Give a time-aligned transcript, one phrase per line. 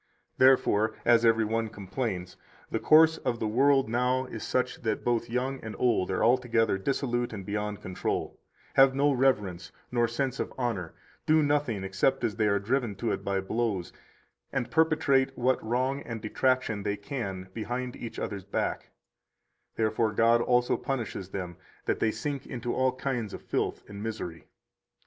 [0.37, 0.47] 123
[0.83, 2.35] Therefore, as every one complains,
[2.71, 6.79] the course of the world now is such that both young and old are altogether
[6.79, 8.39] dissolute and beyond control,
[8.73, 10.95] have no reverence nor sense of honor,
[11.27, 13.93] do nothing except as they are driven to it by blows,
[14.51, 18.89] and perpetrate what wrong and detraction they can behind each other's back;
[19.75, 24.47] therefore God also punishes them, that they sink into all kinds of filth and misery.